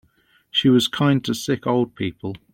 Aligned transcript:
She 0.49 0.67
was 0.67 0.87
kind 0.87 1.23
to 1.25 1.35
sick 1.35 1.67
old 1.67 1.93
people. 1.93 2.33